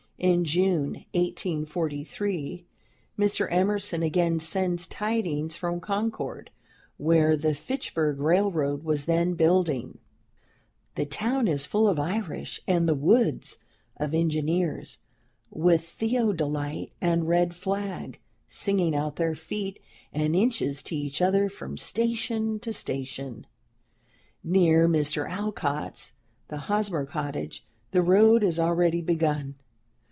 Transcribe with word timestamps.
In 0.23 0.45
June, 0.45 1.05
1843, 1.15 2.63
Mr. 3.17 3.47
Emerson 3.49 4.03
again 4.03 4.39
sends 4.39 4.85
tidings 4.85 5.55
from 5.55 5.79
Concord, 5.79 6.51
where 6.97 7.35
the 7.35 7.55
Fitchburg 7.55 8.19
railroad 8.19 8.83
was 8.83 9.05
then 9.05 9.33
building: 9.33 9.97
"The 10.93 11.07
town 11.07 11.47
is 11.47 11.65
full 11.65 11.87
of 11.87 11.97
Irish, 11.97 12.61
and 12.67 12.87
the 12.87 12.93
woods 12.93 13.57
of 13.97 14.13
engineers, 14.13 14.99
with 15.49 15.81
theodolite 15.83 16.91
and 17.01 17.27
red 17.27 17.55
flag, 17.55 18.19
singing 18.45 18.95
out 18.95 19.15
their 19.15 19.33
feet 19.33 19.81
and 20.13 20.35
inches 20.35 20.83
to 20.83 20.95
each 20.95 21.19
other 21.19 21.49
from 21.49 21.79
station 21.79 22.59
to 22.59 22.71
station. 22.71 23.47
Near 24.43 24.87
Mr. 24.87 25.27
Alcott's 25.27 26.11
(the 26.47 26.57
Hosmer 26.69 27.07
cottage) 27.07 27.65
the 27.89 28.03
road 28.03 28.43
is 28.43 28.59
already 28.59 29.01
begun. 29.01 29.55